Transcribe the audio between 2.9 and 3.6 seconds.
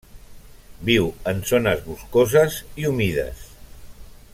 humides.